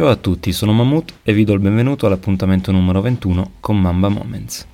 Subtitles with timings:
[0.00, 4.08] Ciao a tutti, sono Mammut e vi do il benvenuto all'appuntamento numero 21 con Mamba
[4.08, 4.66] Moments.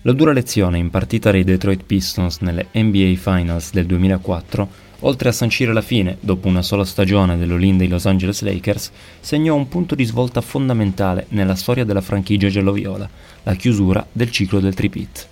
[0.00, 4.68] La dura lezione impartita dai Detroit Pistons nelle NBA Finals del 2004,
[5.00, 8.90] oltre a sancire la fine, dopo una sola stagione dell'Olin dei Los Angeles Lakers,
[9.20, 13.10] segnò un punto di svolta fondamentale nella storia della franchigia gialloviola,
[13.42, 15.28] la chiusura del ciclo del tripit.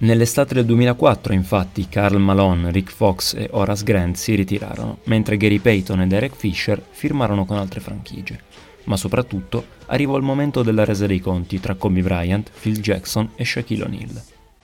[0.00, 5.58] Nell'estate del 2004, infatti, Karl Malone, Rick Fox e Horace Grant si ritirarono, mentre Gary
[5.58, 8.40] Payton e Derek Fisher firmarono con altre franchigie.
[8.84, 13.44] Ma soprattutto arrivò il momento della resa dei conti tra Kobe Bryant, Phil Jackson e
[13.44, 14.22] Shaquille O'Neal.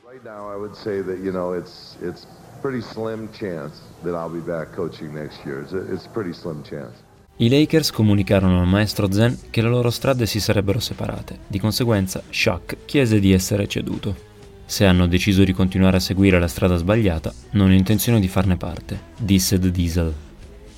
[0.08, 2.24] Right now I would say that, you know, it's, it's
[2.60, 5.62] pretty slim chance that I'll be back coaching next year.
[5.62, 7.02] It's a, it's a pretty slim chance.
[7.38, 12.22] I Lakers comunicarono al maestro Zen che le loro strade si sarebbero separate, di conseguenza
[12.30, 14.32] Shaq chiese di essere ceduto.
[14.66, 18.56] Se hanno deciso di continuare a seguire la strada sbagliata, non ho intenzione di farne
[18.56, 20.14] parte, disse The Diesel.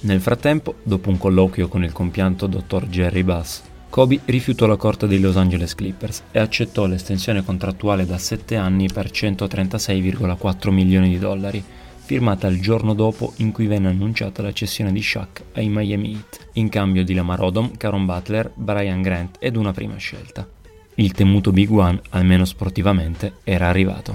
[0.01, 5.07] Nel frattempo, dopo un colloquio con il compianto dottor Jerry Bass, Kobe rifiutò la corte
[5.07, 11.19] dei Los Angeles Clippers e accettò l'estensione contrattuale da 7 anni per 136,4 milioni di
[11.19, 11.65] dollari,
[12.05, 16.49] firmata il giorno dopo in cui venne annunciata la cessione di Shaq ai Miami Heat,
[16.55, 20.56] in cambio di Lamar Odom, Caron Butler, Brian Grant ed una prima scelta.
[20.99, 24.15] Il temuto Big One, almeno sportivamente, era arrivato.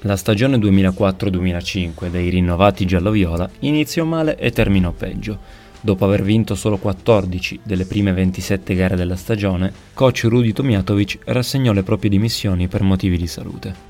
[0.00, 5.38] La stagione 2004-2005 dei rinnovati giallo-viola iniziò male e terminò peggio.
[5.80, 11.72] Dopo aver vinto solo 14 delle prime 27 gare della stagione, coach Rudy Tomiatovic rassegnò
[11.72, 13.85] le proprie dimissioni per motivi di salute.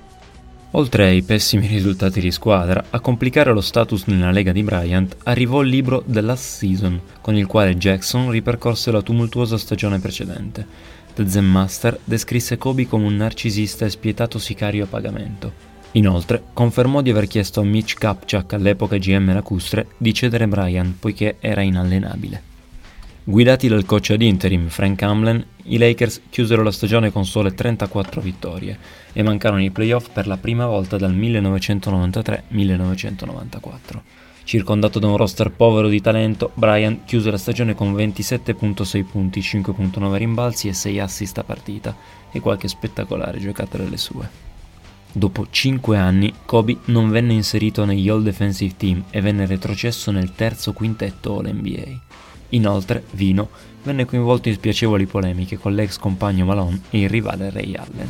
[0.77, 5.63] Oltre ai pessimi risultati di squadra, a complicare lo status nella lega di Bryant arrivò
[5.63, 10.67] il libro The Last Season, con il quale Jackson ripercorse la tumultuosa stagione precedente.
[11.15, 15.51] The Zen Master descrisse Kobe come un narcisista e spietato sicario a pagamento.
[15.93, 21.37] Inoltre, confermò di aver chiesto a Mitch Kapchak, all'epoca GM lacustre, di cedere Bryant poiché
[21.41, 22.46] era inallenabile.
[23.29, 28.21] Guidati dal coach ad interim Frank Hamlen, i Lakers chiusero la stagione con sole 34
[28.21, 28.79] vittorie
[29.13, 34.01] e mancarono i playoff per la prima volta dal 1993-1994.
[34.45, 40.15] Circondato da un roster povero di talento, Brian chiuse la stagione con 27.6 punti, 5.9
[40.15, 41.97] rimbalzi e 6 assist a partita
[42.31, 44.31] e qualche spettacolare giocata delle sue.
[45.11, 50.33] Dopo 5 anni, Kobe non venne inserito negli All Defensive Team e venne retrocesso nel
[50.37, 52.05] terzo quintetto All-NBA.
[52.51, 53.49] Inoltre, Vino
[53.83, 58.09] venne coinvolto in spiacevoli polemiche con l'ex compagno Malone e il rivale Ray Allen.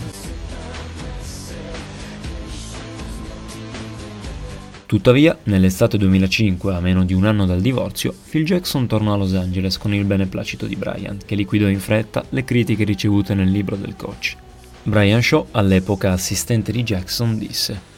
[4.87, 9.35] Tuttavia, nell'estate 2005, a meno di un anno dal divorzio, Phil Jackson tornò a Los
[9.35, 13.75] Angeles con il beneplacito di Bryant, che liquidò in fretta le critiche ricevute nel libro
[13.75, 14.37] del coach.
[14.85, 17.96] Brian Shaw, all'epoca assistente di Jackson, disse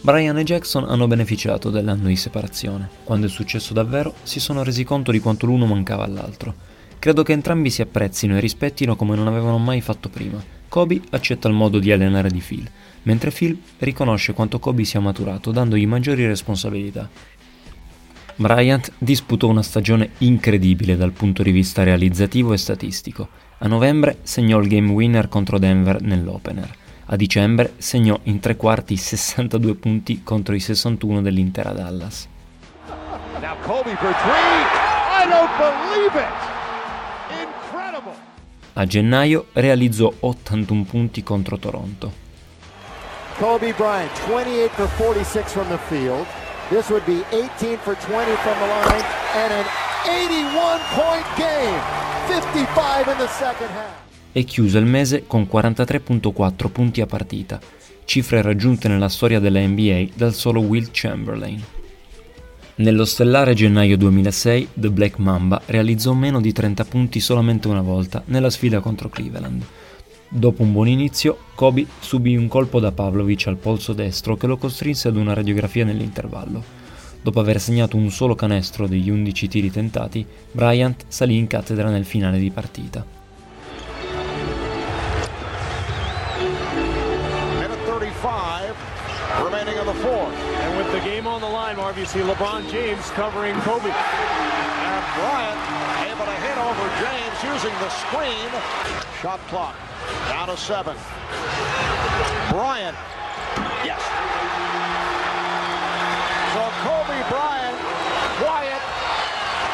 [0.00, 2.88] Brian e Jackson hanno beneficiato dell'anno di separazione.
[3.02, 6.54] Quando è successo davvero, si sono resi conto di quanto l'uno mancava all'altro.
[7.00, 10.42] Credo che entrambi si apprezzino e rispettino come non avevano mai fatto prima.
[10.68, 12.68] Kobe accetta il modo di allenare di Phil,
[13.02, 17.08] mentre Phil riconosce quanto Kobe sia maturato, dandogli maggiori responsabilità.
[18.36, 23.28] Bryant disputò una stagione incredibile dal punto di vista realizzativo e statistico.
[23.58, 26.86] A novembre segnò il game winner contro Denver nell'opener.
[27.10, 32.28] A dicembre segnò in tre quarti 62 punti contro i 61 dell'intera Dallas.
[38.74, 42.12] A gennaio realizzò 81 punti contro Toronto.
[43.38, 46.26] Kobe Bryant 28 for 46 from the field.
[46.68, 49.04] This would be 18 for 20 from the line
[49.34, 49.64] and an
[50.04, 51.80] 81 point game.
[52.26, 54.07] 55 in the second half
[54.38, 57.60] e chiuse il mese con 43.4 punti a partita,
[58.04, 61.60] cifre raggiunte nella storia della NBA dal solo Will Chamberlain.
[62.76, 68.22] Nello stellare gennaio 2006, The Black Mamba realizzò meno di 30 punti solamente una volta
[68.26, 69.64] nella sfida contro Cleveland.
[70.28, 74.56] Dopo un buon inizio, Kobe subì un colpo da Pavlovic al polso destro che lo
[74.56, 76.62] costrinse ad una radiografia nell'intervallo.
[77.20, 82.04] Dopo aver segnato un solo canestro degli 11 tiri tentati, Bryant salì in cattedra nel
[82.04, 83.17] finale di partita.
[91.98, 93.90] You see LeBron James covering Kobe.
[93.90, 95.58] And Bryant
[96.06, 98.46] able to hit over James using the screen.
[99.18, 99.74] Shot clock
[100.28, 100.94] down to seven.
[102.54, 102.94] Bryant.
[103.82, 103.98] Yes.
[106.54, 107.78] So Kobe Bryant,
[108.38, 108.82] quiet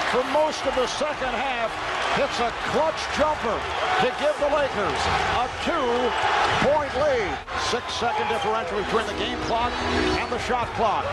[0.09, 1.69] for most of the second half,
[2.17, 3.61] hits a clutch jumper
[4.01, 5.03] to give the Lakers
[5.37, 7.54] a two-point lead.
[7.75, 9.73] Six-second differential between the game clock
[10.21, 11.05] and the shot clock.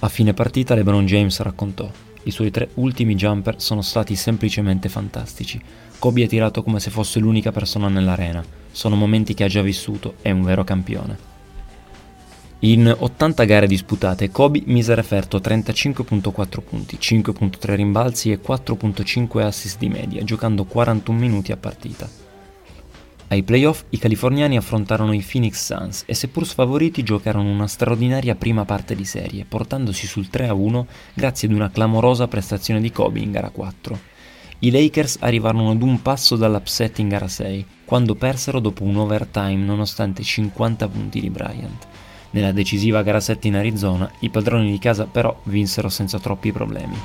[0.00, 1.90] A fine partita LeBron James raccontò
[2.24, 5.58] i suoi tre ultimi jumper sono stati semplicemente fantastici.
[5.98, 8.44] Kobe ha tirato come se fosse l'unica persona nell'arena.
[8.70, 11.29] Sono momenti che ha già vissuto, è un vero campione.
[12.62, 19.78] In 80 gare disputate, Kobe mise a referto 35.4 punti, 5.3 rimbalzi e 4.5 assist
[19.78, 22.06] di media, giocando 41 minuti a partita.
[23.28, 28.66] Ai playoff i californiani affrontarono i Phoenix Suns e seppur sfavoriti giocarono una straordinaria prima
[28.66, 30.84] parte di serie, portandosi sul 3-1
[31.14, 33.98] grazie ad una clamorosa prestazione di Kobe in gara 4.
[34.58, 39.64] I Lakers arrivarono ad un passo dall'upset in gara 6, quando persero dopo un overtime
[39.64, 41.86] nonostante 50 punti di Bryant.
[42.30, 46.96] Nella decisiva gara 7 in Arizona, i padroni di casa però vinsero senza troppi problemi.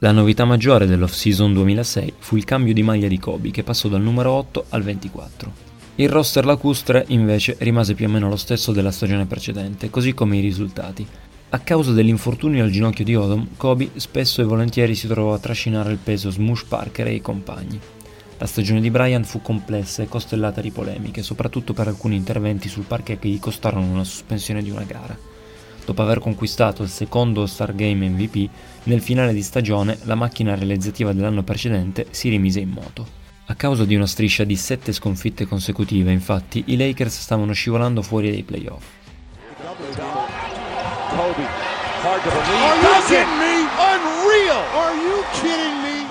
[0.00, 4.00] La novità maggiore dell'off-season 2006 fu il cambio di maglia di Kobe che passò dal
[4.00, 5.66] numero 8 al 24.
[5.96, 10.36] Il roster lacustre invece rimase più o meno lo stesso della stagione precedente, così come
[10.36, 11.04] i risultati,
[11.50, 15.90] a causa dell'infortunio al ginocchio di Odom, Kobe spesso e volentieri si trovò a trascinare
[15.90, 17.80] il peso Smush Parker e i compagni.
[18.36, 22.84] La stagione di Bryant fu complessa e costellata di polemiche, soprattutto per alcuni interventi sul
[22.84, 25.16] parquet che gli costarono una sospensione di una gara.
[25.86, 28.50] Dopo aver conquistato il secondo Star Game MVP,
[28.84, 33.16] nel finale di stagione la macchina realizzativa dell'anno precedente si rimise in moto.
[33.46, 38.30] A causa di una striscia di sette sconfitte consecutive, infatti, i Lakers stavano scivolando fuori
[38.30, 38.84] dai playoff.
[42.08, 42.48] Hard to believe.
[42.64, 43.54] Are you kidding me?
[43.92, 44.62] Unreal!
[44.72, 46.06] Are you kidding me?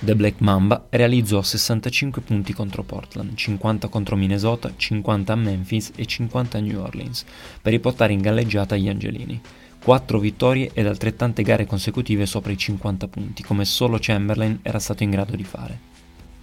[0.00, 6.04] The Black Mamba realizzò 65 punti contro Portland, 50 contro Minnesota, 50 a Memphis e
[6.04, 7.24] 50 a New Orleans,
[7.62, 9.40] per riportare in galleggiata gli Angelini.
[9.82, 15.04] 4 vittorie ed altrettante gare consecutive sopra i 50 punti, come solo Chamberlain era stato
[15.04, 15.78] in grado di fare.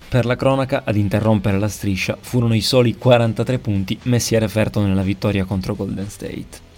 [0.09, 4.81] Per la cronaca, ad interrompere la striscia furono i soli 43 punti messi a referto
[4.81, 6.69] nella vittoria contro Golden State.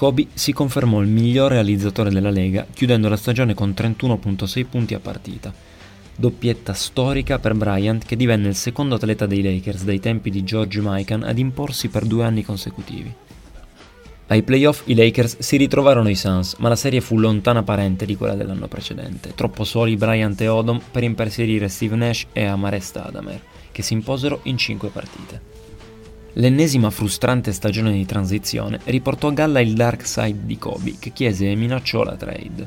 [0.00, 4.98] Kobe si confermò il miglior realizzatore della Lega, chiudendo la stagione con 31.6 punti a
[4.98, 5.52] partita.
[6.16, 10.80] Doppietta storica per Bryant che divenne il secondo atleta dei Lakers dai tempi di George
[10.82, 13.14] Mikan ad imporsi per due anni consecutivi.
[14.28, 18.16] Ai playoff i Lakers si ritrovarono i Suns, ma la serie fu lontana parente di
[18.16, 23.42] quella dell'anno precedente, troppo soli Bryant e Odom per imperserire Steve Nash e Amare Stadamer,
[23.70, 25.59] che si imposero in 5 partite.
[26.34, 31.50] L'ennesima frustrante stagione di transizione riportò a galla il dark side di Kobe, che chiese
[31.50, 32.66] e minacciò la trade.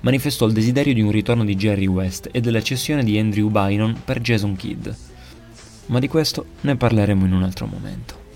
[0.00, 3.98] Manifestò il desiderio di un ritorno di Jerry West e della cessione di Andrew Byron
[4.04, 4.88] per Jason Kidd.
[5.86, 8.27] Ma di questo ne parleremo in un altro momento.